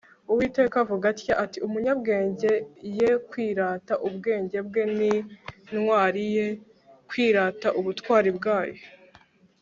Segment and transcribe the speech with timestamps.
[0.31, 2.53] uwiteka avuga atya ati 'umunyabenge
[2.97, 6.47] ye kwirata ubwenge bwe, n'intwari ye
[7.09, 8.83] kwirata ubutwari bwayo